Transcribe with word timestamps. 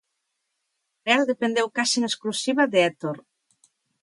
A 0.99 1.03
Real 1.07 1.23
dependeu 1.31 1.67
case 1.77 1.95
en 1.99 2.03
exclusiva 2.09 2.63
de 2.71 2.79
Héctor. 2.89 3.17